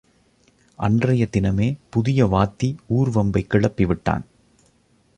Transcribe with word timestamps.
அன்றைய 0.75 1.27
தினமே, 1.37 1.77
புதிய 1.89 2.25
வாத்தி 2.25 2.75
ஊர்வம்பைக் 2.89 3.49
கிளப்பிவிட்டான். 3.49 4.21